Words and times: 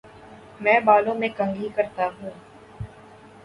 میں 0.59 0.79
بالوں 0.79 1.15
میں 1.15 1.29
کنگھی 1.37 1.69
کرتا 1.75 2.07
ہوں 2.17 2.29